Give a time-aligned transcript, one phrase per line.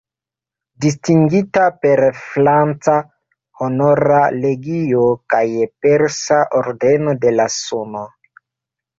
[0.83, 2.95] Distingita per franca
[3.65, 5.03] Honora Legio
[5.35, 5.43] kaj
[5.87, 8.03] persa Ordeno de la Suno.